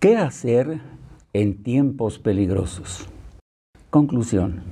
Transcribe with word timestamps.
¿Qué 0.00 0.16
hacer 0.16 0.80
en 1.34 1.62
tiempos 1.62 2.18
peligrosos? 2.18 3.06
Conclusión. 3.90 4.62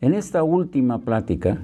En 0.00 0.14
esta 0.14 0.42
última 0.44 1.00
plática, 1.00 1.58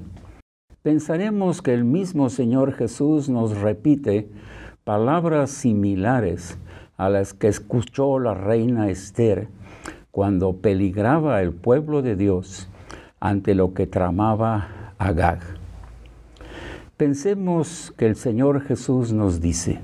pensaremos 0.82 1.62
que 1.62 1.72
el 1.72 1.84
mismo 1.84 2.28
Señor 2.28 2.74
Jesús 2.74 3.30
nos 3.30 3.56
repite 3.56 4.28
palabras 4.84 5.52
similares 5.52 6.58
a 6.98 7.08
las 7.08 7.32
que 7.32 7.48
escuchó 7.48 8.18
la 8.18 8.34
reina 8.34 8.90
Esther 8.90 9.48
cuando 10.10 10.58
peligraba 10.58 11.40
el 11.40 11.54
pueblo 11.54 12.02
de 12.02 12.14
Dios 12.14 12.68
ante 13.20 13.54
lo 13.54 13.72
que 13.72 13.86
tramaba 13.86 14.92
Agag. 14.98 15.40
Pensemos 16.98 17.94
que 17.96 18.04
el 18.04 18.16
Señor 18.16 18.60
Jesús 18.60 19.14
nos 19.14 19.40
dice, 19.40 19.80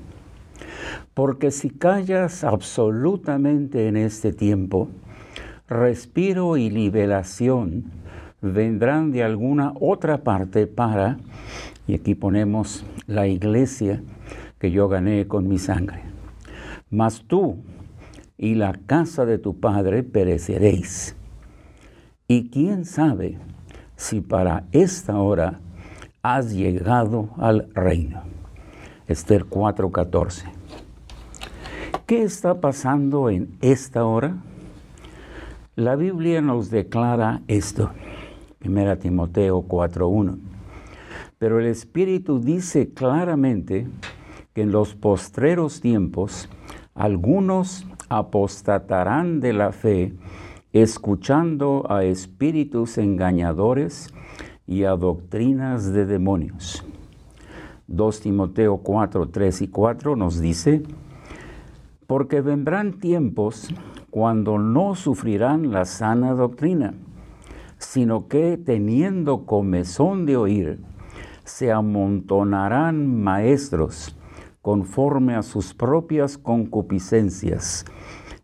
porque 1.14 1.50
si 1.50 1.70
callas 1.70 2.44
absolutamente 2.44 3.88
en 3.88 3.96
este 3.96 4.32
tiempo, 4.32 4.88
respiro 5.68 6.56
y 6.56 6.70
liberación 6.70 7.84
vendrán 8.40 9.12
de 9.12 9.22
alguna 9.22 9.72
otra 9.80 10.18
parte 10.24 10.66
para, 10.66 11.18
y 11.86 11.94
aquí 11.94 12.14
ponemos 12.14 12.84
la 13.06 13.26
iglesia 13.26 14.02
que 14.58 14.70
yo 14.70 14.88
gané 14.88 15.26
con 15.26 15.48
mi 15.48 15.58
sangre. 15.58 16.02
Mas 16.90 17.24
tú 17.26 17.58
y 18.38 18.54
la 18.54 18.72
casa 18.72 19.24
de 19.24 19.38
tu 19.38 19.60
padre 19.60 20.02
pereceréis. 20.02 21.16
Y 22.26 22.50
quién 22.50 22.84
sabe 22.84 23.38
si 23.96 24.20
para 24.20 24.64
esta 24.72 25.18
hora 25.18 25.60
has 26.22 26.52
llegado 26.52 27.30
al 27.36 27.68
reino. 27.74 28.22
Esther 29.06 29.44
4:14. 29.44 30.61
¿Qué 32.12 32.24
está 32.24 32.60
pasando 32.60 33.30
en 33.30 33.56
esta 33.62 34.04
hora? 34.04 34.36
La 35.76 35.96
Biblia 35.96 36.42
nos 36.42 36.68
declara 36.68 37.40
esto. 37.48 37.90
1 38.62 38.98
Timoteo 38.98 39.62
4:1. 39.62 40.36
Pero 41.38 41.58
el 41.58 41.64
Espíritu 41.64 42.38
dice 42.38 42.92
claramente 42.92 43.88
que 44.52 44.60
en 44.60 44.72
los 44.72 44.94
postreros 44.94 45.80
tiempos 45.80 46.50
algunos 46.94 47.86
apostatarán 48.10 49.40
de 49.40 49.54
la 49.54 49.72
fe, 49.72 50.12
escuchando 50.74 51.86
a 51.88 52.04
espíritus 52.04 52.98
engañadores 52.98 54.12
y 54.66 54.84
a 54.84 54.96
doctrinas 54.96 55.94
de 55.94 56.04
demonios. 56.04 56.84
2 57.86 58.20
Timoteo 58.20 58.76
4, 58.76 59.30
3 59.30 59.62
y 59.62 59.68
4 59.68 60.14
nos 60.14 60.40
dice, 60.40 60.82
porque 62.06 62.40
vendrán 62.40 62.98
tiempos 62.98 63.68
cuando 64.10 64.58
no 64.58 64.94
sufrirán 64.94 65.72
la 65.72 65.84
sana 65.84 66.34
doctrina, 66.34 66.94
sino 67.78 68.28
que 68.28 68.56
teniendo 68.58 69.46
comezón 69.46 70.26
de 70.26 70.36
oír, 70.36 70.80
se 71.44 71.72
amontonarán 71.72 73.22
maestros 73.22 74.16
conforme 74.60 75.34
a 75.34 75.42
sus 75.42 75.74
propias 75.74 76.38
concupiscencias 76.38 77.84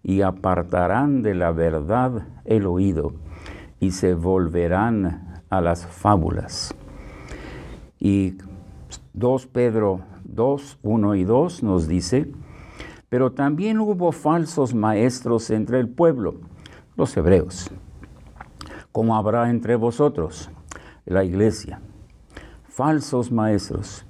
y 0.03 0.23
apartarán 0.23 1.23
de 1.23 1.35
la 1.35 1.53
verdad 1.53 2.27
el 2.45 2.67
oído 2.67 3.13
y 3.79 3.93
se 3.93 4.15
volverán 4.15 5.43
a 5.49 5.61
las 5.61 5.87
fábulas. 5.87 6.75
Y 8.01 8.39
2 9.13 9.47
Pedro 9.47 10.01
2, 10.25 10.79
1 10.83 11.15
y 11.15 11.25
2 11.25 11.63
nos 11.63 11.89
dice, 11.89 12.31
pero 13.09 13.33
también 13.33 13.81
hubo 13.81 14.13
falsos 14.13 14.75
maestros 14.75 15.51
entre 15.51 15.81
el 15.81 15.89
pueblo, 15.89 16.41
los 16.97 17.17
hebreos, 17.17 17.71
como 18.93 19.17
habrá 19.17 19.51
entre 19.51 19.77
vosotros, 19.77 20.51
la 21.07 21.25
iglesia, 21.25 21.81
falsos 22.69 23.33
maestros 23.33 24.05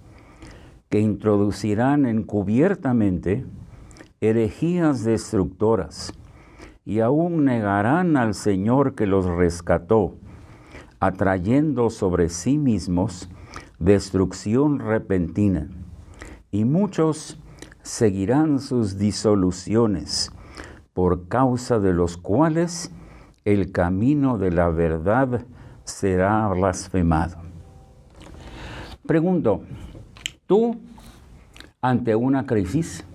que 0.88 1.00
introducirán 1.00 2.06
encubiertamente 2.06 3.44
herejías 4.20 5.04
destructoras 5.04 6.12
y 6.84 7.00
aún 7.00 7.44
negarán 7.44 8.16
al 8.16 8.34
Señor 8.34 8.94
que 8.94 9.06
los 9.06 9.26
rescató, 9.26 10.16
atrayendo 11.00 11.90
sobre 11.90 12.30
sí 12.30 12.56
mismos 12.56 13.28
destrucción 13.78 14.78
repentina. 14.78 15.68
Y 16.50 16.64
muchos 16.64 17.38
seguirán 17.88 18.60
sus 18.60 18.98
disoluciones, 18.98 20.30
por 20.92 21.26
causa 21.28 21.78
de 21.78 21.94
los 21.94 22.18
cuales 22.18 22.92
el 23.46 23.72
camino 23.72 24.36
de 24.36 24.50
la 24.50 24.68
verdad 24.68 25.46
será 25.84 26.46
blasfemado. 26.48 27.38
Pregunto, 29.06 29.62
Tú, 30.46 30.76
ante 31.80 32.14
una 32.14 32.44
crisis, 32.44 33.06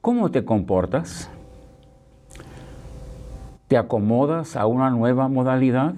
¿cómo 0.00 0.30
te 0.30 0.44
comportas? 0.44 1.28
¿Te 3.66 3.76
acomodas 3.76 4.54
a 4.54 4.66
una 4.66 4.90
nueva 4.90 5.26
modalidad? 5.26 5.94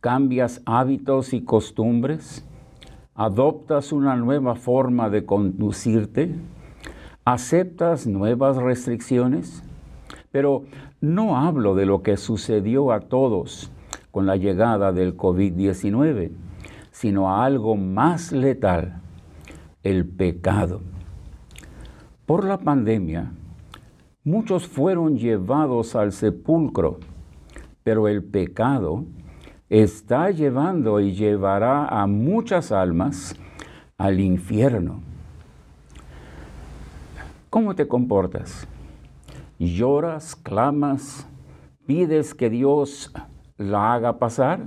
¿Cambias 0.00 0.60
hábitos 0.66 1.32
y 1.32 1.42
costumbres? 1.42 2.44
¿Adoptas 3.16 3.92
una 3.92 4.14
nueva 4.16 4.54
forma 4.54 5.10
de 5.10 5.24
conducirte? 5.24 6.34
¿Aceptas 7.24 8.06
nuevas 8.06 8.56
restricciones? 8.56 9.64
Pero 10.30 10.64
no 11.00 11.36
hablo 11.36 11.74
de 11.74 11.86
lo 11.86 12.02
que 12.02 12.16
sucedió 12.16 12.92
a 12.92 13.00
todos 13.00 13.70
con 14.10 14.26
la 14.26 14.36
llegada 14.36 14.92
del 14.92 15.16
COVID-19 15.16 16.30
sino 16.96 17.30
a 17.30 17.44
algo 17.44 17.76
más 17.76 18.32
letal, 18.32 19.02
el 19.82 20.06
pecado. 20.06 20.80
Por 22.24 22.46
la 22.46 22.56
pandemia, 22.56 23.32
muchos 24.24 24.66
fueron 24.66 25.18
llevados 25.18 25.94
al 25.94 26.12
sepulcro, 26.12 26.98
pero 27.82 28.08
el 28.08 28.24
pecado 28.24 29.04
está 29.68 30.30
llevando 30.30 31.00
y 31.00 31.12
llevará 31.12 31.86
a 31.86 32.06
muchas 32.06 32.70
almas 32.70 33.34
al 33.98 34.20
infierno. 34.20 35.00
¿Cómo 37.50 37.74
te 37.74 37.88
comportas? 37.88 38.68
¿Lloras, 39.58 40.36
clamas, 40.36 41.26
pides 41.86 42.34
que 42.34 42.50
Dios 42.50 43.12
la 43.56 43.94
haga 43.94 44.18
pasar? 44.18 44.60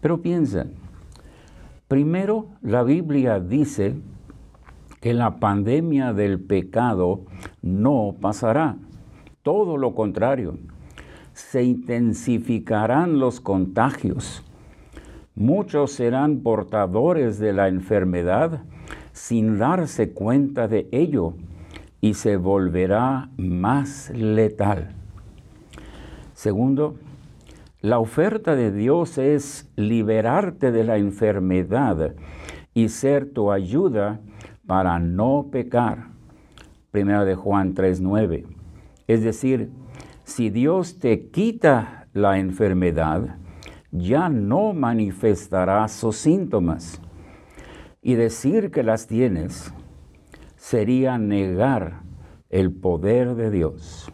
Pero 0.00 0.20
piensa, 0.20 0.66
primero 1.88 2.48
la 2.62 2.82
Biblia 2.82 3.40
dice 3.40 3.94
que 5.00 5.14
la 5.14 5.36
pandemia 5.38 6.12
del 6.12 6.40
pecado 6.40 7.20
no 7.62 8.16
pasará. 8.20 8.76
Todo 9.42 9.76
lo 9.76 9.94
contrario, 9.94 10.58
se 11.36 11.62
intensificarán 11.62 13.18
los 13.18 13.42
contagios. 13.42 14.42
Muchos 15.34 15.92
serán 15.92 16.38
portadores 16.40 17.38
de 17.38 17.52
la 17.52 17.68
enfermedad 17.68 18.62
sin 19.12 19.58
darse 19.58 20.12
cuenta 20.12 20.66
de 20.66 20.88
ello 20.92 21.34
y 22.00 22.14
se 22.14 22.38
volverá 22.38 23.28
más 23.36 24.08
letal. 24.14 24.94
Segundo, 26.32 26.96
la 27.82 27.98
oferta 27.98 28.56
de 28.56 28.72
Dios 28.72 29.18
es 29.18 29.70
liberarte 29.76 30.72
de 30.72 30.84
la 30.84 30.96
enfermedad 30.96 32.14
y 32.72 32.88
ser 32.88 33.30
tu 33.30 33.52
ayuda 33.52 34.20
para 34.66 34.98
no 34.98 35.48
pecar. 35.52 36.06
Primera 36.92 37.26
de 37.26 37.34
Juan 37.34 37.74
3:9. 37.74 38.46
Es 39.06 39.22
decir, 39.22 39.68
si 40.26 40.50
Dios 40.50 40.98
te 40.98 41.30
quita 41.30 42.08
la 42.12 42.38
enfermedad, 42.38 43.38
ya 43.92 44.28
no 44.28 44.72
manifestarás 44.72 45.92
sus 45.92 46.16
síntomas. 46.16 47.00
Y 48.02 48.14
decir 48.14 48.72
que 48.72 48.82
las 48.82 49.06
tienes 49.06 49.72
sería 50.56 51.16
negar 51.16 52.02
el 52.50 52.72
poder 52.72 53.36
de 53.36 53.52
Dios. 53.52 54.12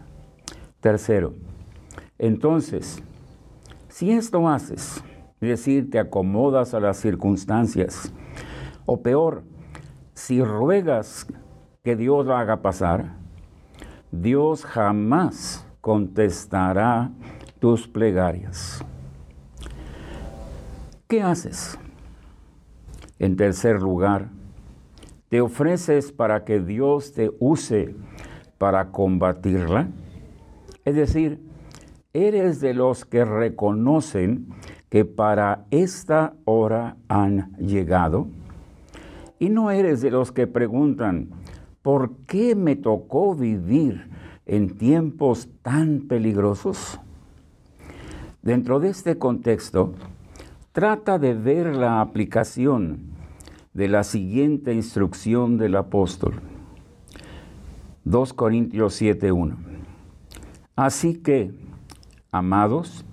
Tercero, 0.80 1.34
entonces, 2.18 3.02
si 3.88 4.12
esto 4.12 4.46
haces, 4.50 5.02
es 5.40 5.48
decir, 5.48 5.90
te 5.90 5.98
acomodas 5.98 6.74
a 6.74 6.80
las 6.80 6.98
circunstancias, 6.98 8.12
o 8.84 9.00
peor, 9.00 9.44
si 10.12 10.44
ruegas 10.44 11.26
que 11.82 11.96
Dios 11.96 12.26
lo 12.26 12.36
haga 12.36 12.60
pasar, 12.60 13.16
Dios 14.10 14.66
jamás 14.66 15.66
contestará 15.82 17.10
tus 17.58 17.86
plegarias. 17.86 18.82
¿Qué 21.06 21.20
haces? 21.20 21.78
En 23.18 23.36
tercer 23.36 23.82
lugar, 23.82 24.30
te 25.28 25.40
ofreces 25.40 26.12
para 26.12 26.44
que 26.44 26.60
Dios 26.60 27.12
te 27.12 27.30
use 27.38 27.94
para 28.58 28.92
combatirla? 28.92 29.88
Es 30.84 30.94
decir, 30.94 31.40
eres 32.12 32.60
de 32.60 32.74
los 32.74 33.04
que 33.04 33.24
reconocen 33.24 34.46
que 34.88 35.04
para 35.04 35.64
esta 35.72 36.34
hora 36.44 36.96
han 37.08 37.56
llegado. 37.56 38.28
Y 39.40 39.48
no 39.48 39.72
eres 39.72 40.00
de 40.00 40.12
los 40.12 40.30
que 40.30 40.46
preguntan, 40.46 41.30
¿por 41.82 42.14
qué 42.28 42.54
me 42.54 42.76
tocó 42.76 43.34
vivir 43.34 44.11
en 44.46 44.76
tiempos 44.76 45.48
tan 45.62 46.08
peligrosos? 46.08 46.98
Dentro 48.42 48.80
de 48.80 48.88
este 48.88 49.18
contexto, 49.18 49.94
trata 50.72 51.18
de 51.18 51.34
ver 51.34 51.76
la 51.76 52.00
aplicación 52.00 53.12
de 53.74 53.88
la 53.88 54.04
siguiente 54.04 54.72
instrucción 54.74 55.58
del 55.58 55.76
apóstol. 55.76 56.34
2 58.04 58.32
Corintios 58.32 59.00
7:1. 59.00 59.56
Así 60.74 61.14
que, 61.14 61.52
amados, 62.32 63.04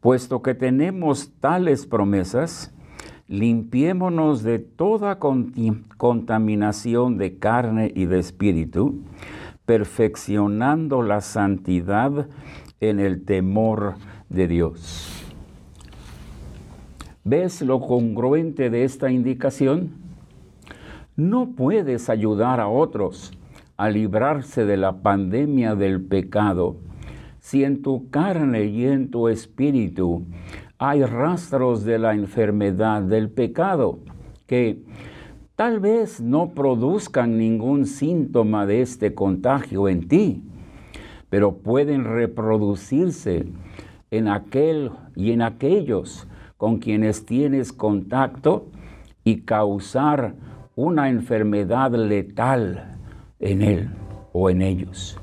puesto 0.00 0.42
que 0.42 0.54
tenemos 0.54 1.32
tales 1.40 1.86
promesas, 1.86 2.72
limpiémonos 3.26 4.42
de 4.42 4.58
toda 4.58 5.18
contaminación 5.18 7.18
de 7.18 7.38
carne 7.38 7.92
y 7.94 8.06
de 8.06 8.18
espíritu, 8.18 9.02
perfeccionando 9.68 11.02
la 11.02 11.20
santidad 11.20 12.26
en 12.80 13.00
el 13.00 13.26
temor 13.26 13.96
de 14.30 14.48
Dios. 14.48 15.26
¿Ves 17.22 17.60
lo 17.60 17.78
congruente 17.78 18.70
de 18.70 18.84
esta 18.84 19.10
indicación? 19.10 19.90
No 21.16 21.50
puedes 21.54 22.08
ayudar 22.08 22.60
a 22.60 22.68
otros 22.68 23.30
a 23.76 23.90
librarse 23.90 24.64
de 24.64 24.78
la 24.78 25.02
pandemia 25.02 25.74
del 25.74 26.00
pecado 26.00 26.76
si 27.38 27.62
en 27.62 27.82
tu 27.82 28.08
carne 28.08 28.64
y 28.64 28.86
en 28.86 29.10
tu 29.10 29.28
espíritu 29.28 30.24
hay 30.78 31.04
rastros 31.04 31.84
de 31.84 31.98
la 31.98 32.14
enfermedad 32.14 33.02
del 33.02 33.28
pecado 33.28 33.98
que 34.46 34.82
tal 35.58 35.80
vez 35.80 36.20
no 36.20 36.50
produzcan 36.50 37.36
ningún 37.36 37.86
síntoma 37.86 38.64
de 38.64 38.80
este 38.80 39.12
contagio 39.12 39.88
en 39.88 40.06
ti, 40.06 40.40
pero 41.30 41.56
pueden 41.56 42.04
reproducirse 42.04 43.44
en 44.12 44.28
aquel 44.28 44.92
y 45.16 45.32
en 45.32 45.42
aquellos 45.42 46.28
con 46.56 46.78
quienes 46.78 47.26
tienes 47.26 47.72
contacto 47.72 48.68
y 49.24 49.40
causar 49.40 50.36
una 50.76 51.08
enfermedad 51.08 51.90
letal 51.92 52.96
en 53.40 53.62
él 53.62 53.90
o 54.32 54.50
en 54.50 54.62
ellos. 54.62 55.18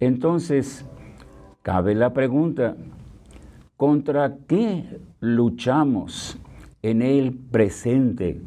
Entonces, 0.00 0.84
cabe 1.62 1.94
la 1.94 2.12
pregunta, 2.12 2.76
¿contra 3.78 4.36
qué 4.46 5.00
luchamos 5.18 6.38
en 6.82 7.00
el 7.00 7.32
presente, 7.32 8.42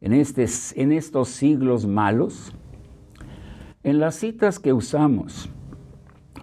en, 0.00 0.12
este, 0.12 0.46
en 0.74 0.92
estos 0.92 1.28
siglos 1.28 1.86
malos? 1.86 2.52
En 3.82 3.98
las 4.00 4.16
citas 4.16 4.58
que 4.58 4.72
usamos, 4.72 5.48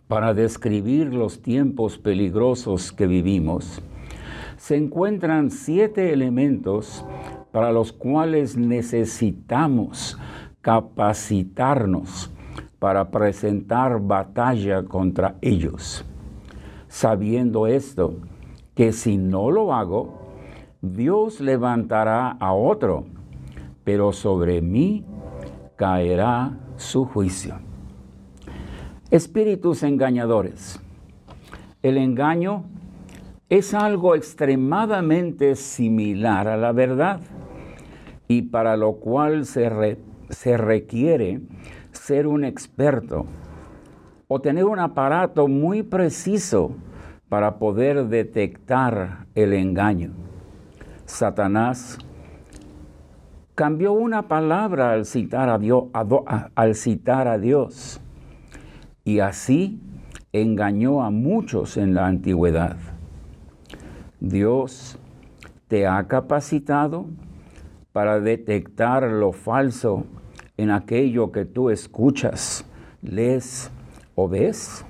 para 0.07 0.33
describir 0.33 1.13
los 1.13 1.41
tiempos 1.41 1.97
peligrosos 1.97 2.91
que 2.91 3.07
vivimos, 3.07 3.81
se 4.57 4.77
encuentran 4.77 5.51
siete 5.51 6.13
elementos 6.13 7.05
para 7.51 7.71
los 7.71 7.91
cuales 7.91 8.57
necesitamos 8.57 10.17
capacitarnos 10.61 12.31
para 12.79 13.09
presentar 13.09 13.99
batalla 13.99 14.83
contra 14.83 15.35
ellos, 15.41 16.05
sabiendo 16.87 17.67
esto, 17.67 18.15
que 18.75 18.91
si 18.91 19.17
no 19.17 19.51
lo 19.51 19.73
hago, 19.73 20.21
Dios 20.81 21.39
levantará 21.39 22.31
a 22.31 22.53
otro, 22.53 23.05
pero 23.85 24.11
sobre 24.11 24.61
mí 24.61 25.05
caerá 25.77 26.57
su 26.75 27.05
juicio 27.05 27.55
espíritus 29.11 29.83
engañadores. 29.83 30.79
El 31.81 31.97
engaño 31.97 32.65
es 33.49 33.73
algo 33.73 34.15
extremadamente 34.15 35.55
similar 35.55 36.47
a 36.47 36.57
la 36.57 36.71
verdad 36.71 37.21
y 38.27 38.43
para 38.43 38.75
lo 38.75 38.93
cual 38.95 39.45
se, 39.45 39.99
se 40.29 40.57
requiere 40.57 41.41
ser 41.91 42.27
un 42.27 42.43
experto 42.43 43.25
o 44.27 44.41
tener 44.41 44.65
un 44.65 44.79
aparato 44.79 45.47
muy 45.47 45.83
preciso 45.83 46.71
para 47.29 47.59
poder 47.59 48.07
detectar 48.07 49.27
el 49.35 49.53
engaño. 49.53 50.13
Satanás 51.05 51.99
cambió 53.55 53.93
una 53.93 54.27
palabra 54.27 54.91
al 54.91 55.05
citar 55.05 55.49
a 55.49 55.57
Dios, 55.57 55.85
al 56.55 56.75
citar 56.75 57.29
a 57.29 57.37
Dios 57.37 58.01
y 59.05 59.19
así 59.19 59.79
engañó 60.33 61.03
a 61.03 61.09
muchos 61.09 61.77
en 61.77 61.93
la 61.93 62.05
antigüedad. 62.05 62.75
Dios 64.19 64.99
te 65.69 65.87
ha 65.87 66.05
capacitado 66.07 67.05
para 67.93 68.19
detectar 68.19 69.03
lo 69.03 69.31
falso 69.31 70.03
en 70.57 70.69
aquello 70.69 71.31
que 71.31 71.45
tú 71.45 71.69
escuchas, 71.69 72.65
lees 73.01 73.71
o 74.15 74.27
ves, 74.27 74.85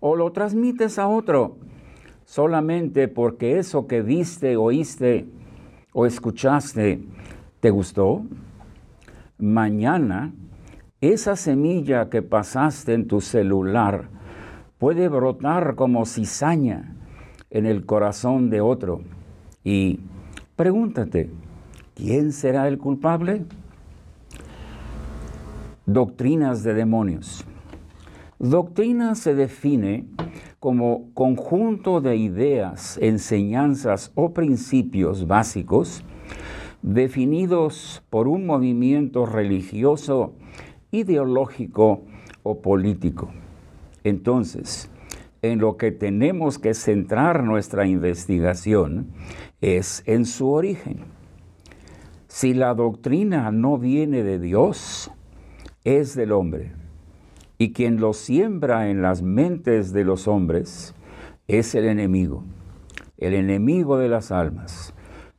o 0.00 0.16
lo 0.16 0.32
transmites 0.32 0.98
a 0.98 1.06
otro 1.06 1.56
solamente 2.24 3.06
porque 3.06 3.58
eso 3.58 3.86
que 3.86 4.02
viste, 4.02 4.56
oíste 4.56 5.26
o 5.92 6.04
escuchaste 6.04 7.00
te 7.66 7.70
gustó. 7.72 8.24
Mañana 9.38 10.32
esa 11.00 11.34
semilla 11.34 12.08
que 12.10 12.22
pasaste 12.22 12.94
en 12.94 13.08
tu 13.08 13.20
celular 13.20 14.08
puede 14.78 15.08
brotar 15.08 15.74
como 15.74 16.06
cizaña 16.06 16.94
en 17.50 17.66
el 17.66 17.84
corazón 17.84 18.50
de 18.50 18.60
otro. 18.60 19.00
Y 19.64 19.98
pregúntate, 20.54 21.28
¿quién 21.96 22.30
será 22.30 22.68
el 22.68 22.78
culpable? 22.78 23.44
Doctrinas 25.86 26.62
de 26.62 26.72
demonios. 26.72 27.44
Doctrina 28.38 29.16
se 29.16 29.34
define 29.34 30.06
como 30.60 31.12
conjunto 31.14 32.00
de 32.00 32.14
ideas, 32.14 32.96
enseñanzas 33.02 34.12
o 34.14 34.32
principios 34.32 35.26
básicos 35.26 36.04
definidos 36.82 38.02
por 38.10 38.28
un 38.28 38.46
movimiento 38.46 39.26
religioso 39.26 40.34
ideológico 40.90 42.02
o 42.42 42.60
político. 42.60 43.30
Entonces, 44.04 44.90
en 45.42 45.58
lo 45.58 45.76
que 45.76 45.92
tenemos 45.92 46.58
que 46.58 46.74
centrar 46.74 47.42
nuestra 47.42 47.86
investigación 47.86 49.08
es 49.60 50.02
en 50.06 50.24
su 50.24 50.50
origen. 50.50 51.00
Si 52.28 52.54
la 52.54 52.74
doctrina 52.74 53.50
no 53.50 53.78
viene 53.78 54.22
de 54.22 54.38
Dios, 54.38 55.10
es 55.84 56.14
del 56.14 56.32
hombre. 56.32 56.72
Y 57.58 57.72
quien 57.72 58.00
lo 58.00 58.12
siembra 58.12 58.90
en 58.90 59.00
las 59.00 59.22
mentes 59.22 59.92
de 59.92 60.04
los 60.04 60.28
hombres 60.28 60.94
es 61.48 61.74
el 61.74 61.86
enemigo, 61.86 62.44
el 63.16 63.34
enemigo 63.34 63.96
de 63.96 64.08
las 64.08 64.30
almas, 64.32 64.92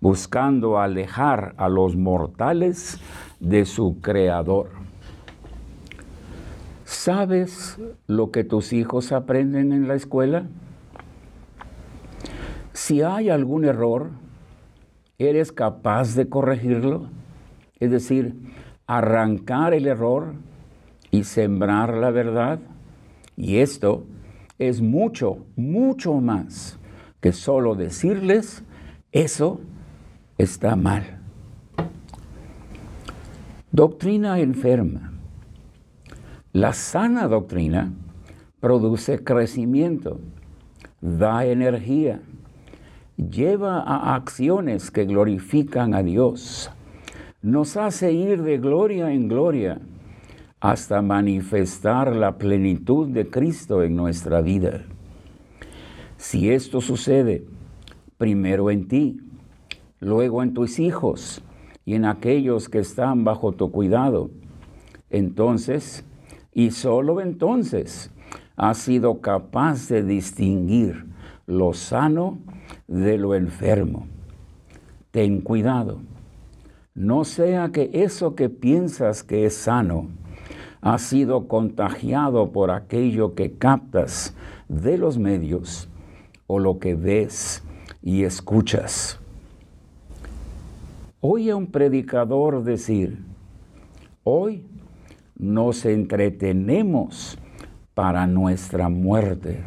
buscando 0.08 0.80
alejar 0.80 1.54
a 1.58 1.68
los 1.68 1.98
mortales 1.98 2.98
de 3.42 3.66
su 3.66 4.00
creador. 4.00 4.70
¿Sabes 6.86 7.78
lo 8.08 8.32
que 8.32 8.46
tus 8.46 8.72
hijos 8.72 9.12
aprenden 9.12 9.74
en 9.74 9.90
la 9.90 9.96
escuela? 9.96 10.46
Si 12.72 13.02
hay 13.02 13.30
algún 13.30 13.66
error, 13.66 14.12
¿eres 15.18 15.52
capaz 15.52 16.16
de 16.16 16.30
corregirlo? 16.30 17.10
Es 17.78 17.92
decir, 17.92 18.34
arrancar 18.86 19.74
el 19.74 19.88
error 19.88 20.36
y 21.12 21.26
sembrar 21.26 21.94
la 21.96 22.12
verdad. 22.12 22.60
Y 23.36 23.58
esto 23.58 24.06
es 24.58 24.80
mucho, 24.80 25.40
mucho 25.58 26.14
más 26.14 26.80
que 27.20 27.34
solo 27.34 27.76
decirles, 27.76 28.64
eso 29.12 29.60
está 30.38 30.76
mal. 30.76 31.20
Doctrina 33.72 34.40
enferma 34.40 35.08
la 36.58 36.74
sana 36.74 37.28
doctrina 37.28 37.94
produce 38.60 39.24
crecimiento, 39.24 40.20
da 41.00 41.46
energía, 41.46 42.20
lleva 43.16 43.82
a 43.82 44.16
acciones 44.16 44.90
que 44.90 45.06
glorifican 45.06 45.94
a 45.94 46.02
Dios, 46.02 46.72
nos 47.44 47.78
hace 47.78 48.12
ir 48.12 48.42
de 48.42 48.58
gloria 48.58 49.12
en 49.12 49.28
gloria 49.28 49.80
hasta 50.60 51.04
manifestar 51.04 52.16
la 52.16 52.40
plenitud 52.40 53.10
de 53.10 53.30
Cristo 53.30 53.84
en 53.84 53.96
nuestra 53.96 54.42
vida. 54.42 54.82
Si 56.18 56.50
esto 56.50 56.82
sucede, 56.82 57.46
primero 58.18 58.72
en 58.72 58.88
ti, 58.88 59.22
luego 60.00 60.44
en 60.44 60.54
tus 60.54 60.80
hijos 60.80 61.42
y 61.86 61.96
en 61.96 62.06
aquellos 62.06 62.70
que 62.70 62.80
están 62.80 63.24
bajo 63.24 63.54
tu 63.54 63.72
cuidado, 63.72 64.30
entonces, 65.10 66.04
y 66.54 66.72
solo 66.72 67.22
entonces, 67.22 68.12
has 68.56 68.80
sido 68.80 69.22
capaz 69.22 69.88
de 69.88 70.04
distinguir 70.04 71.06
lo 71.46 71.74
sano 71.74 72.40
de 72.88 73.18
lo 73.18 73.36
enfermo. 73.36 74.08
Ten 75.12 75.42
cuidado. 75.42 76.00
No 76.94 77.24
sea 77.24 77.70
que 77.70 77.92
eso 77.94 78.36
que 78.36 78.50
piensas 78.50 79.24
que 79.24 79.46
es 79.46 79.56
sano 79.56 80.10
ha 80.82 80.98
sido 80.98 81.48
contagiado 81.48 82.52
por 82.52 82.72
aquello 82.72 83.36
que 83.36 83.54
captas 83.54 84.36
de 84.68 84.98
los 84.98 85.18
medios 85.18 85.90
o 86.48 86.60
lo 86.60 86.80
que 86.80 86.96
ves 86.96 87.64
y 88.02 88.24
escuchas. 88.24 89.20
Oye 91.20 91.50
a 91.50 91.56
un 91.56 91.68
predicador 91.68 92.64
decir, 92.64 93.18
hoy 94.24 94.64
nos 95.36 95.84
entretenemos 95.86 97.40
para 97.96 98.28
nuestra 98.28 98.88
muerte. 98.90 99.64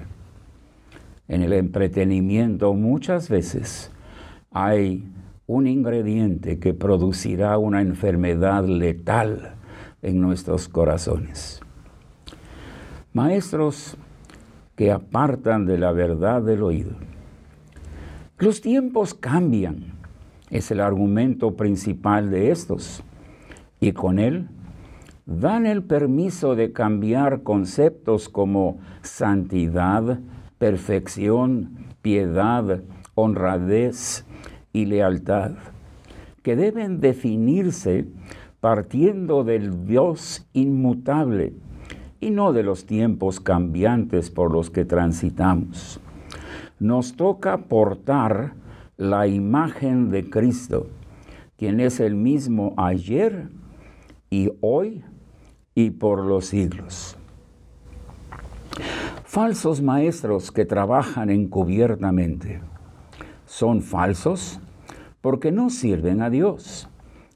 En 1.26 1.42
el 1.42 1.52
entretenimiento 1.52 2.72
muchas 2.74 3.28
veces 3.28 3.90
hay 4.52 5.12
un 5.48 5.66
ingrediente 5.66 6.60
que 6.60 6.72
producirá 6.72 7.58
una 7.58 7.80
enfermedad 7.80 8.64
letal 8.66 9.56
en 10.02 10.20
nuestros 10.20 10.68
corazones. 10.68 11.60
Maestros 13.12 13.96
que 14.76 14.92
apartan 14.92 15.66
de 15.66 15.78
la 15.78 15.90
verdad 15.90 16.42
del 16.42 16.62
oído. 16.62 16.92
Los 18.38 18.60
tiempos 18.60 19.14
cambian, 19.14 19.99
es 20.50 20.70
el 20.70 20.80
argumento 20.80 21.56
principal 21.56 22.30
de 22.30 22.50
estos, 22.50 23.02
y 23.80 23.92
con 23.92 24.18
él 24.18 24.48
dan 25.26 25.64
el 25.64 25.84
permiso 25.84 26.56
de 26.56 26.72
cambiar 26.72 27.42
conceptos 27.42 28.28
como 28.28 28.78
santidad, 29.02 30.18
perfección, 30.58 31.86
piedad, 32.02 32.82
honradez 33.14 34.26
y 34.72 34.86
lealtad, 34.86 35.52
que 36.42 36.56
deben 36.56 37.00
definirse 37.00 38.06
partiendo 38.60 39.44
del 39.44 39.86
Dios 39.86 40.46
inmutable 40.52 41.54
y 42.20 42.30
no 42.30 42.52
de 42.52 42.62
los 42.62 42.84
tiempos 42.84 43.40
cambiantes 43.40 44.30
por 44.30 44.52
los 44.52 44.70
que 44.70 44.84
transitamos. 44.84 46.00
Nos 46.78 47.14
toca 47.16 47.58
portar 47.58 48.54
la 49.00 49.26
imagen 49.26 50.10
de 50.10 50.28
Cristo, 50.28 50.86
quien 51.56 51.80
es 51.80 52.00
el 52.00 52.16
mismo 52.16 52.74
ayer 52.76 53.48
y 54.28 54.50
hoy 54.60 55.02
y 55.74 55.88
por 55.88 56.22
los 56.22 56.44
siglos. 56.44 57.16
Falsos 59.24 59.80
maestros 59.80 60.52
que 60.52 60.66
trabajan 60.66 61.30
encubiertamente 61.30 62.60
son 63.46 63.80
falsos 63.80 64.60
porque 65.22 65.50
no 65.50 65.70
sirven 65.70 66.20
a 66.20 66.28
Dios 66.28 66.90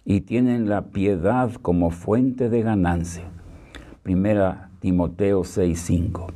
y 0.05 0.21
tienen 0.21 0.69
la 0.69 0.89
piedad 0.89 1.51
como 1.55 1.91
fuente 1.91 2.51
de 2.51 2.61
ganancia. 2.61 3.25
Primera 4.03 4.69
Timoteo 4.81 5.45
6:5. 5.45 6.27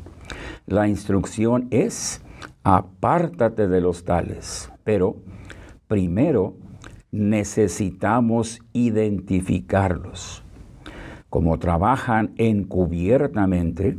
La 0.67 0.89
instrucción 0.89 1.69
es, 1.71 2.23
apártate 2.71 3.67
de 3.67 3.81
los 3.81 4.05
tales, 4.05 4.71
pero 4.85 5.17
primero 5.87 6.55
necesitamos 7.11 8.61
identificarlos. 8.75 10.45
Como 11.31 11.59
trabajan 11.59 12.35
encubiertamente, 12.37 13.99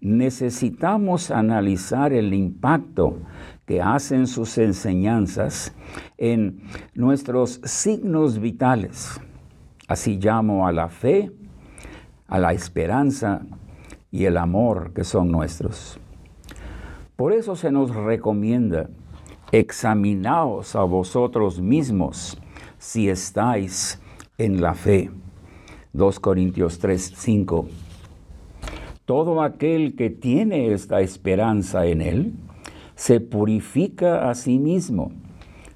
necesitamos 0.00 1.30
analizar 1.30 2.12
el 2.12 2.34
impacto 2.34 3.18
que 3.64 3.80
hacen 3.80 4.26
sus 4.26 4.58
enseñanzas 4.58 5.72
en 6.18 6.62
nuestros 6.94 7.60
signos 7.62 8.40
vitales. 8.40 9.20
Así 9.86 10.18
llamo 10.18 10.66
a 10.66 10.72
la 10.72 10.88
fe, 10.88 11.30
a 12.26 12.40
la 12.40 12.54
esperanza 12.54 13.42
y 14.10 14.24
el 14.24 14.36
amor 14.36 14.92
que 14.92 15.04
son 15.04 15.30
nuestros. 15.30 16.00
Por 17.16 17.32
eso 17.32 17.54
se 17.54 17.70
nos 17.70 17.94
recomienda, 17.94 18.90
examinaos 19.52 20.74
a 20.74 20.82
vosotros 20.82 21.60
mismos 21.60 22.36
si 22.78 23.08
estáis 23.08 24.00
en 24.36 24.60
la 24.60 24.74
fe. 24.74 25.12
2 25.92 26.18
Corintios 26.18 26.80
3, 26.80 27.12
5. 27.14 27.68
Todo 29.04 29.42
aquel 29.42 29.94
que 29.94 30.10
tiene 30.10 30.72
esta 30.72 31.02
esperanza 31.02 31.86
en 31.86 32.02
Él, 32.02 32.32
se 32.96 33.20
purifica 33.20 34.28
a 34.28 34.34
sí 34.34 34.58
mismo, 34.58 35.12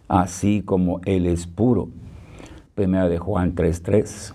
así 0.08 0.62
como 0.62 1.00
Él 1.04 1.26
es 1.26 1.46
puro. 1.46 1.90
Primera 2.74 3.08
de 3.08 3.18
Juan 3.18 3.54
3:3. 3.54 4.34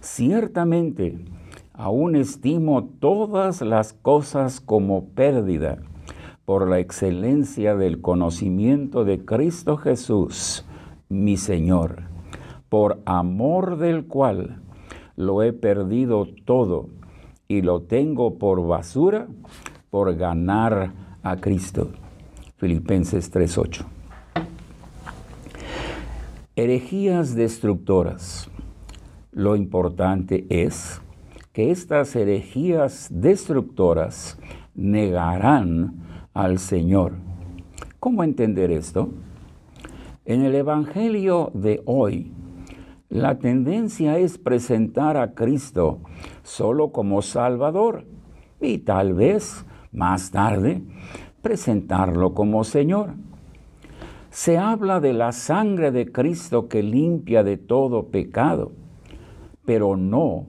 Ciertamente, 0.00 1.18
aún 1.74 2.16
estimo 2.16 2.84
todas 2.84 3.60
las 3.60 3.92
cosas 3.92 4.62
como 4.62 5.04
pérdida 5.10 5.78
por 6.44 6.68
la 6.68 6.78
excelencia 6.78 7.76
del 7.76 8.00
conocimiento 8.00 9.04
de 9.04 9.24
Cristo 9.24 9.76
Jesús, 9.76 10.64
mi 11.08 11.36
Señor, 11.36 12.02
por 12.68 13.00
amor 13.04 13.78
del 13.78 14.06
cual 14.06 14.60
lo 15.16 15.42
he 15.42 15.52
perdido 15.52 16.26
todo 16.44 16.88
y 17.48 17.62
lo 17.62 17.82
tengo 17.82 18.38
por 18.38 18.66
basura 18.66 19.28
por 19.90 20.16
ganar 20.16 20.92
a 21.22 21.36
Cristo. 21.36 21.90
Filipenses 22.56 23.30
3:8. 23.30 23.84
Herejías 26.56 27.34
destructoras. 27.34 28.48
Lo 29.32 29.56
importante 29.56 30.46
es 30.48 31.00
que 31.52 31.70
estas 31.70 32.14
herejías 32.16 33.08
destructoras 33.10 34.38
negarán 34.74 36.11
al 36.34 36.58
Señor. 36.58 37.14
¿Cómo 38.00 38.24
entender 38.24 38.70
esto? 38.70 39.10
En 40.24 40.42
el 40.42 40.54
Evangelio 40.54 41.50
de 41.54 41.82
hoy, 41.84 42.32
la 43.08 43.38
tendencia 43.38 44.18
es 44.18 44.38
presentar 44.38 45.16
a 45.16 45.34
Cristo 45.34 46.00
solo 46.42 46.92
como 46.92 47.22
Salvador 47.22 48.06
y 48.60 48.78
tal 48.78 49.14
vez 49.14 49.66
más 49.92 50.30
tarde 50.30 50.82
presentarlo 51.42 52.34
como 52.34 52.64
Señor. 52.64 53.14
Se 54.30 54.56
habla 54.56 55.00
de 55.00 55.12
la 55.12 55.32
sangre 55.32 55.90
de 55.90 56.10
Cristo 56.10 56.68
que 56.68 56.82
limpia 56.82 57.42
de 57.44 57.58
todo 57.58 58.06
pecado, 58.06 58.72
pero 59.66 59.96
no 59.96 60.46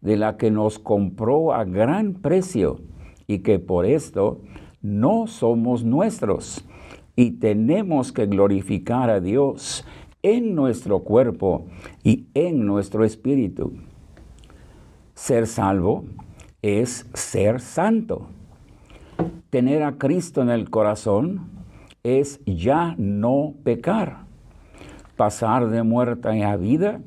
de 0.00 0.16
la 0.16 0.36
que 0.36 0.50
nos 0.50 0.78
compró 0.78 1.52
a 1.52 1.64
gran 1.64 2.14
precio 2.14 2.80
y 3.28 3.40
que 3.40 3.60
por 3.60 3.86
esto 3.86 4.40
no 4.82 5.26
somos 5.26 5.84
nuestros 5.84 6.64
y 7.16 7.32
tenemos 7.32 8.12
que 8.12 8.26
glorificar 8.26 9.10
a 9.10 9.20
Dios 9.20 9.84
en 10.22 10.54
nuestro 10.54 11.00
cuerpo 11.00 11.66
y 12.02 12.26
en 12.34 12.66
nuestro 12.66 13.04
espíritu. 13.04 13.72
Ser 15.14 15.46
salvo 15.46 16.04
es 16.62 17.06
ser 17.14 17.60
santo. 17.60 18.28
Tener 19.50 19.82
a 19.82 19.98
Cristo 19.98 20.42
en 20.42 20.50
el 20.50 20.70
corazón 20.70 21.50
es 22.02 22.40
ya 22.46 22.94
no 22.96 23.54
pecar. 23.64 24.24
Pasar 25.16 25.68
de 25.68 25.82
muerte 25.82 26.42
a 26.42 26.56
vida 26.56 27.00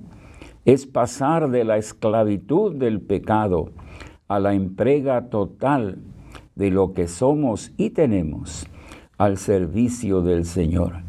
es 0.66 0.86
pasar 0.86 1.50
de 1.50 1.64
la 1.64 1.78
esclavitud 1.78 2.76
del 2.76 3.02
pecado 3.02 3.72
a 4.28 4.40
la 4.40 4.54
entrega 4.54 5.30
total 5.30 5.98
de 6.56 6.70
lo 6.70 6.94
que 6.94 7.08
somos 7.08 7.72
y 7.78 7.92
tenemos 7.92 8.68
al 9.18 9.38
servicio 9.38 10.22
del 10.22 10.46
Señor. 10.46 11.04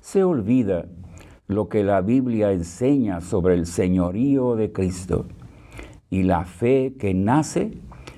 Se 0.00 0.24
olvida 0.24 0.86
lo 1.46 1.68
que 1.68 1.84
la 1.84 2.00
Biblia 2.00 2.52
enseña 2.52 3.20
sobre 3.20 3.54
el 3.54 3.66
señorío 3.66 4.56
de 4.56 4.72
Cristo 4.72 5.26
y 6.10 6.22
la 6.22 6.44
fe 6.44 6.94
que 6.98 7.14
nace 7.14 7.72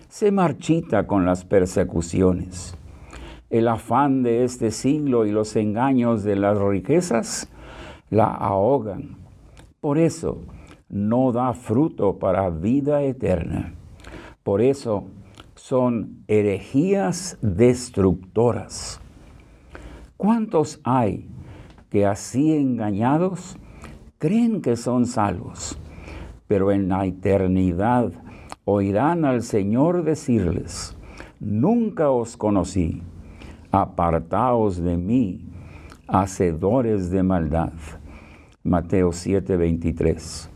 se 0.08 0.30
marchita 0.30 1.06
con 1.06 1.24
las 1.24 1.44
persecuciones. 1.44 2.76
El 3.50 3.68
afán 3.68 4.22
de 4.22 4.44
este 4.44 4.70
siglo 4.70 5.26
y 5.26 5.30
los 5.30 5.56
engaños 5.56 6.24
de 6.24 6.36
las 6.36 6.58
riquezas 6.58 7.48
la 8.10 8.26
ahogan. 8.26 9.16
Por 9.80 9.98
eso, 9.98 10.42
no 10.88 11.32
da 11.32 11.52
fruto 11.52 12.18
para 12.18 12.50
vida 12.50 13.02
eterna. 13.02 13.74
Por 14.42 14.60
eso 14.60 15.04
son 15.68 16.22
herejías 16.28 17.38
destructoras. 17.42 19.00
¿Cuántos 20.16 20.80
hay 20.84 21.28
que 21.90 22.06
así 22.06 22.54
engañados 22.54 23.56
creen 24.18 24.62
que 24.62 24.76
son 24.76 25.06
salvos? 25.06 25.76
Pero 26.46 26.70
en 26.70 26.88
la 26.88 27.04
eternidad 27.04 28.12
oirán 28.64 29.24
al 29.24 29.42
Señor 29.42 30.04
decirles, 30.04 30.96
nunca 31.40 32.10
os 32.10 32.36
conocí, 32.36 33.02
apartaos 33.72 34.76
de 34.76 34.96
mí, 34.96 35.48
hacedores 36.06 37.10
de 37.10 37.24
maldad. 37.24 37.72
Mateo 38.62 39.10
7:23. 39.10 40.48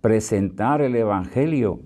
Presentar 0.00 0.80
el 0.80 0.96
Evangelio 0.96 1.78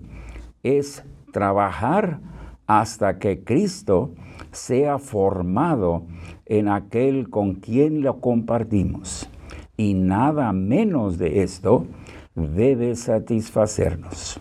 es 0.63 1.05
trabajar 1.31 2.19
hasta 2.67 3.17
que 3.17 3.43
Cristo 3.43 4.11
sea 4.51 4.99
formado 4.99 6.03
en 6.45 6.67
aquel 6.67 7.29
con 7.29 7.55
quien 7.55 8.01
lo 8.01 8.19
compartimos. 8.19 9.29
Y 9.77 9.93
nada 9.93 10.51
menos 10.53 11.17
de 11.17 11.43
esto 11.43 11.87
debe 12.35 12.95
satisfacernos. 12.95 14.39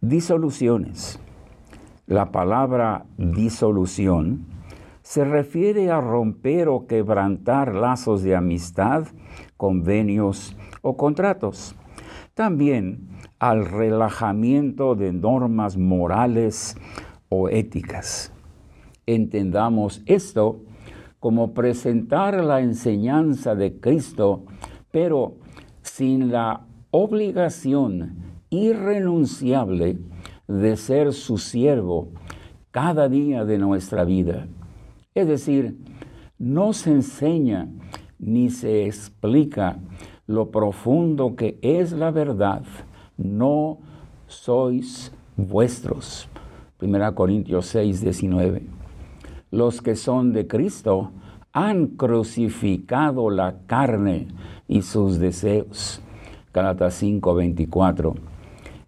Disoluciones. 0.00 1.20
La 2.06 2.32
palabra 2.32 3.04
disolución 3.18 4.46
se 5.02 5.24
refiere 5.24 5.90
a 5.90 6.00
romper 6.00 6.68
o 6.68 6.86
quebrantar 6.86 7.74
lazos 7.74 8.22
de 8.22 8.34
amistad, 8.34 9.06
convenios 9.56 10.56
o 10.82 10.96
contratos. 10.96 11.74
También 12.34 13.09
al 13.40 13.64
relajamiento 13.64 14.94
de 14.94 15.12
normas 15.12 15.76
morales 15.76 16.76
o 17.30 17.48
éticas. 17.48 18.32
Entendamos 19.06 20.02
esto 20.06 20.60
como 21.18 21.52
presentar 21.52 22.44
la 22.44 22.60
enseñanza 22.60 23.54
de 23.54 23.80
Cristo, 23.80 24.44
pero 24.90 25.36
sin 25.82 26.30
la 26.30 26.66
obligación 26.90 28.16
irrenunciable 28.50 29.98
de 30.46 30.76
ser 30.76 31.12
su 31.12 31.38
siervo 31.38 32.10
cada 32.70 33.08
día 33.08 33.44
de 33.44 33.58
nuestra 33.58 34.04
vida. 34.04 34.48
Es 35.14 35.26
decir, 35.26 35.78
no 36.38 36.72
se 36.72 36.90
enseña 36.90 37.68
ni 38.18 38.50
se 38.50 38.86
explica 38.86 39.78
lo 40.26 40.50
profundo 40.50 41.36
que 41.36 41.58
es 41.62 41.92
la 41.92 42.10
verdad. 42.10 42.62
No 43.22 43.78
sois 44.26 45.12
vuestros. 45.36 46.28
1 46.80 47.14
Corintios 47.14 47.66
6, 47.66 48.00
19. 48.00 48.62
Los 49.50 49.82
que 49.82 49.94
son 49.94 50.32
de 50.32 50.46
Cristo 50.46 51.10
han 51.52 51.88
crucificado 51.88 53.28
la 53.28 53.56
carne 53.66 54.28
y 54.68 54.82
sus 54.82 55.18
deseos. 55.18 56.00
Galatas 56.54 56.94
5, 56.94 57.34
24. 57.34 58.14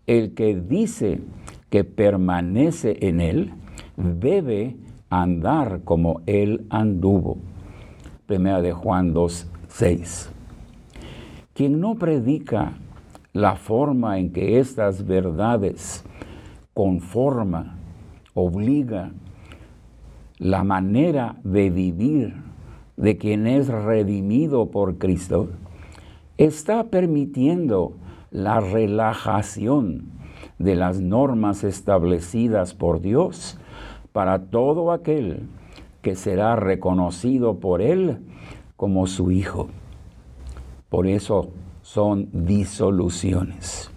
El 0.06 0.34
que 0.34 0.54
dice 0.56 1.20
que 1.68 1.84
permanece 1.84 2.96
en 3.06 3.20
él 3.20 3.52
debe 3.96 4.76
andar 5.10 5.82
como 5.84 6.22
él 6.26 6.66
anduvo. 6.70 7.36
Primera 8.26 8.62
de 8.62 8.72
Juan 8.72 9.12
2, 9.12 9.46
6. 9.68 10.30
Quien 11.52 11.80
no 11.80 11.96
predica 11.96 12.72
la 13.32 13.56
forma 13.56 14.18
en 14.18 14.32
que 14.32 14.58
estas 14.58 15.06
verdades 15.06 16.04
conforma, 16.74 17.78
obliga 18.34 19.12
la 20.38 20.64
manera 20.64 21.36
de 21.44 21.70
vivir 21.70 22.34
de 22.96 23.16
quien 23.16 23.46
es 23.46 23.68
redimido 23.68 24.70
por 24.70 24.98
Cristo, 24.98 25.50
está 26.36 26.84
permitiendo 26.84 27.94
la 28.30 28.60
relajación 28.60 30.10
de 30.58 30.74
las 30.74 31.00
normas 31.00 31.64
establecidas 31.64 32.74
por 32.74 33.00
Dios 33.00 33.58
para 34.12 34.46
todo 34.46 34.92
aquel 34.92 35.48
que 36.02 36.16
será 36.16 36.56
reconocido 36.56 37.60
por 37.60 37.80
Él 37.80 38.18
como 38.76 39.06
su 39.06 39.30
Hijo. 39.30 39.68
Por 40.88 41.06
eso 41.06 41.52
son 41.92 42.30
disoluciones. 42.32 43.90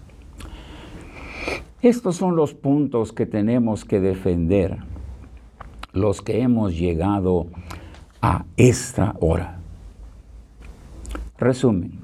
Estos 1.80 2.16
son 2.16 2.36
los 2.36 2.52
puntos 2.52 3.14
que 3.14 3.24
tenemos 3.24 3.86
que 3.86 4.00
defender, 4.00 4.80
los 5.94 6.20
que 6.20 6.42
hemos 6.42 6.76
llegado 6.76 7.46
a 8.20 8.44
esta 8.58 9.14
hora. 9.18 9.60
Resumen, 11.38 12.00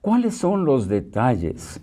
¿cuáles 0.00 0.36
son 0.38 0.64
los 0.64 0.88
detalles 0.88 1.80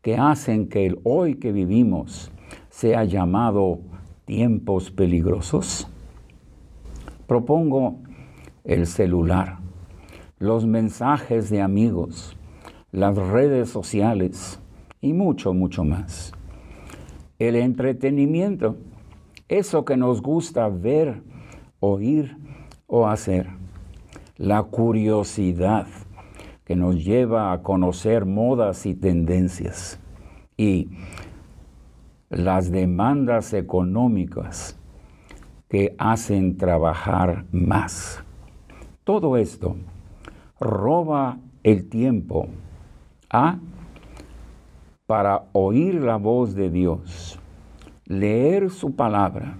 que 0.00 0.16
hacen 0.16 0.70
que 0.70 0.86
el 0.86 0.98
hoy 1.04 1.34
que 1.34 1.52
vivimos 1.52 2.32
sea 2.70 3.04
llamado 3.04 3.80
tiempos 4.24 4.90
peligrosos? 4.90 5.88
Propongo 7.26 7.98
el 8.64 8.86
celular, 8.86 9.58
los 10.38 10.64
mensajes 10.64 11.50
de 11.50 11.60
amigos, 11.60 12.34
las 12.92 13.16
redes 13.16 13.70
sociales 13.70 14.60
y 15.00 15.14
mucho, 15.14 15.54
mucho 15.54 15.82
más. 15.82 16.32
El 17.38 17.56
entretenimiento, 17.56 18.76
eso 19.48 19.84
que 19.84 19.96
nos 19.96 20.20
gusta 20.20 20.68
ver, 20.68 21.22
oír 21.80 22.36
o 22.86 23.08
hacer. 23.08 23.48
La 24.36 24.62
curiosidad 24.62 25.86
que 26.64 26.76
nos 26.76 27.02
lleva 27.02 27.52
a 27.52 27.62
conocer 27.62 28.26
modas 28.26 28.84
y 28.86 28.94
tendencias. 28.94 29.98
Y 30.56 30.90
las 32.28 32.70
demandas 32.70 33.54
económicas 33.54 34.78
que 35.68 35.94
hacen 35.98 36.58
trabajar 36.58 37.46
más. 37.50 38.22
Todo 39.04 39.38
esto 39.38 39.76
roba 40.60 41.38
el 41.62 41.88
tiempo 41.88 42.48
a 43.32 43.58
para 45.06 45.44
oír 45.52 45.94
la 45.94 46.16
voz 46.16 46.54
de 46.54 46.70
Dios, 46.70 47.38
leer 48.06 48.70
su 48.70 48.94
palabra 48.94 49.56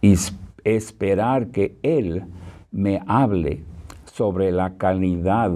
y 0.00 0.16
esperar 0.64 1.48
que 1.48 1.78
Él 1.82 2.24
me 2.70 3.02
hable 3.06 3.64
sobre 4.04 4.50
la 4.50 4.76
calidad 4.76 5.52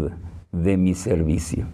de 0.52 0.76
mi 0.76 0.94
servicio 0.94 1.66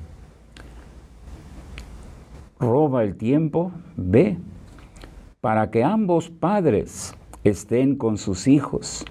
roba 2.60 3.02
el 3.02 3.16
tiempo, 3.16 3.72
ve, 3.96 4.36
para 5.40 5.70
que 5.70 5.82
ambos 5.82 6.28
padres 6.28 7.14
estén 7.42 7.96
con 7.96 8.18
sus 8.18 8.46
hijos, 8.46 9.04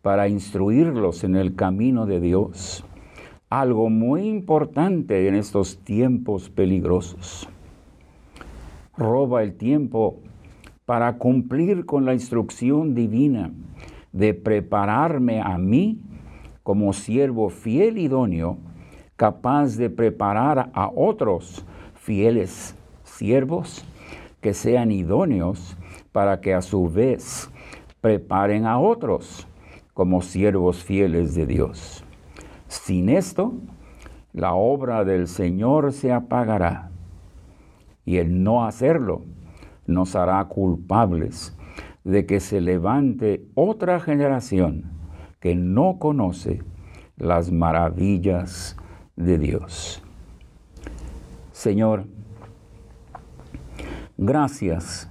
para 0.00 0.28
instruirlos 0.28 1.24
en 1.24 1.34
el 1.34 1.56
camino 1.56 2.06
de 2.06 2.20
Dios. 2.20 2.84
Algo 3.54 3.88
muy 3.88 4.26
importante 4.26 5.28
en 5.28 5.36
estos 5.36 5.78
tiempos 5.78 6.50
peligrosos. 6.50 7.48
Roba 8.96 9.44
el 9.44 9.54
tiempo 9.54 10.18
para 10.86 11.18
cumplir 11.18 11.86
con 11.86 12.04
la 12.04 12.14
instrucción 12.14 12.96
divina 12.96 13.52
de 14.10 14.34
prepararme 14.34 15.40
a 15.40 15.56
mí 15.56 16.00
como 16.64 16.92
siervo 16.92 17.48
fiel 17.48 17.98
idóneo, 17.98 18.58
capaz 19.14 19.76
de 19.76 19.88
preparar 19.88 20.72
a 20.74 20.90
otros 20.92 21.64
fieles 21.94 22.74
siervos 23.04 23.84
que 24.40 24.52
sean 24.52 24.90
idóneos 24.90 25.76
para 26.10 26.40
que 26.40 26.54
a 26.54 26.60
su 26.60 26.90
vez 26.90 27.48
preparen 28.00 28.66
a 28.66 28.80
otros 28.80 29.46
como 29.92 30.22
siervos 30.22 30.82
fieles 30.82 31.36
de 31.36 31.46
Dios. 31.46 32.03
Sin 32.82 33.08
esto, 33.08 33.54
la 34.32 34.54
obra 34.54 35.04
del 35.04 35.28
Señor 35.28 35.92
se 35.92 36.12
apagará 36.12 36.90
y 38.04 38.16
el 38.16 38.42
no 38.42 38.64
hacerlo 38.64 39.22
nos 39.86 40.16
hará 40.16 40.44
culpables 40.46 41.56
de 42.04 42.26
que 42.26 42.40
se 42.40 42.60
levante 42.60 43.46
otra 43.54 44.00
generación 44.00 44.84
que 45.40 45.54
no 45.54 45.98
conoce 45.98 46.62
las 47.16 47.50
maravillas 47.50 48.76
de 49.16 49.38
Dios. 49.38 50.02
Señor, 51.52 52.06
Gracias 54.16 55.10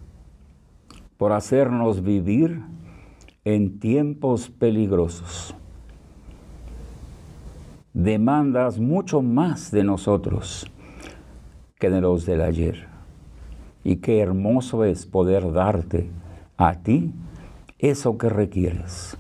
por 1.17 1.33
hacernos 1.33 2.03
vivir 2.03 2.61
en 3.43 3.79
tiempos 3.79 4.49
peligrosos. 4.49 5.53
Demandas 7.93 8.79
mucho 8.79 9.21
más 9.21 9.69
de 9.69 9.83
nosotros 9.83 10.65
que 11.79 11.91
de 11.91 12.01
los 12.01 12.25
del 12.25 12.41
ayer. 12.41 12.87
Y 13.83 13.97
qué 13.97 14.19
hermoso 14.19 14.83
es 14.83 15.05
poder 15.05 15.51
darte 15.51 16.09
a 16.57 16.73
ti 16.81 17.13
eso 17.77 18.17
que 18.17 18.29
requieres, 18.29 19.15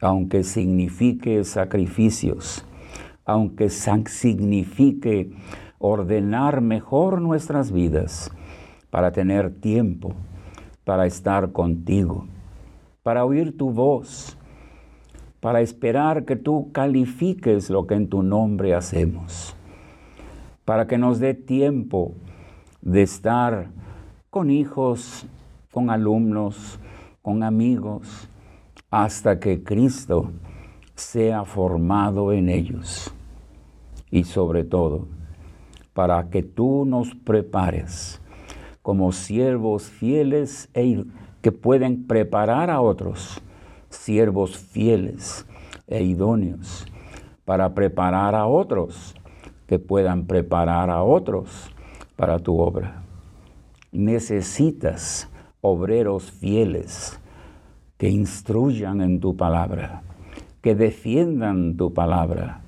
aunque 0.00 0.42
signifique 0.42 1.44
sacrificios, 1.44 2.64
aunque 3.24 3.68
signifique 3.70 5.30
ordenar 5.78 6.60
mejor 6.60 7.20
nuestras 7.20 7.70
vidas 7.70 8.32
para 8.90 9.12
tener 9.12 9.60
tiempo, 9.60 10.14
para 10.82 11.06
estar 11.06 11.52
contigo, 11.52 12.26
para 13.04 13.24
oír 13.24 13.56
tu 13.56 13.70
voz, 13.70 14.36
para 15.42 15.60
esperar 15.60 16.24
que 16.24 16.36
tú 16.36 16.70
califiques 16.70 17.68
lo 17.68 17.84
que 17.88 17.94
en 17.94 18.08
tu 18.08 18.22
nombre 18.22 18.76
hacemos, 18.76 19.56
para 20.64 20.86
que 20.86 20.98
nos 20.98 21.18
dé 21.18 21.34
tiempo 21.34 22.14
de 22.80 23.02
estar 23.02 23.66
con 24.30 24.52
hijos, 24.52 25.26
con 25.72 25.90
alumnos, 25.90 26.78
con 27.22 27.42
amigos, 27.42 28.28
hasta 28.88 29.40
que 29.40 29.64
Cristo 29.64 30.30
sea 30.94 31.44
formado 31.44 32.32
en 32.32 32.48
ellos. 32.48 33.12
Y 34.12 34.22
sobre 34.22 34.62
todo, 34.62 35.08
para 35.92 36.30
que 36.30 36.44
tú 36.44 36.84
nos 36.86 37.16
prepares 37.16 38.20
como 38.80 39.10
siervos 39.10 39.90
fieles 39.90 40.70
e 40.72 41.04
que 41.40 41.50
pueden 41.50 42.06
preparar 42.06 42.70
a 42.70 42.80
otros 42.80 43.42
siervos 43.94 44.56
fieles 44.56 45.46
e 45.86 46.02
idóneos 46.02 46.86
para 47.44 47.74
preparar 47.74 48.34
a 48.34 48.46
otros 48.46 49.14
que 49.66 49.78
puedan 49.78 50.26
preparar 50.26 50.90
a 50.90 51.02
otros 51.02 51.70
para 52.16 52.38
tu 52.38 52.58
obra. 52.58 53.02
Necesitas 53.90 55.28
obreros 55.60 56.30
fieles 56.30 57.18
que 57.98 58.08
instruyan 58.08 59.00
en 59.00 59.20
tu 59.20 59.36
palabra, 59.36 60.02
que 60.60 60.74
defiendan 60.74 61.76
tu 61.76 61.92
palabra, 61.92 62.62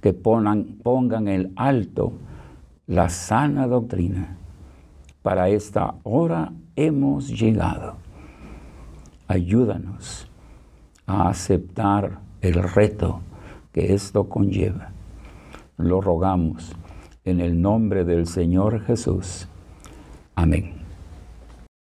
que 0.00 0.12
pongan, 0.12 0.78
pongan 0.82 1.28
el 1.28 1.52
alto 1.56 2.12
la 2.86 3.10
sana 3.10 3.66
doctrina. 3.66 4.38
Para 5.22 5.50
esta 5.50 5.96
hora 6.04 6.52
hemos 6.74 7.28
llegado. 7.28 7.96
Ayúdanos 9.26 10.27
a 11.08 11.28
aceptar 11.28 12.20
el 12.40 12.62
reto 12.62 13.20
que 13.72 13.94
esto 13.94 14.28
conlleva. 14.28 14.92
Lo 15.76 16.00
rogamos 16.00 16.76
en 17.24 17.40
el 17.40 17.60
nombre 17.60 18.04
del 18.04 18.26
Señor 18.26 18.84
Jesús. 18.84 19.48
Amén. 20.34 20.77